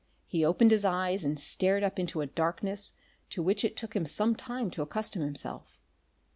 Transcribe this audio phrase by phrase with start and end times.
[0.25, 2.93] He opened his eyes and stared up into a darkness
[3.29, 5.77] to which it took him some time to accustom himself.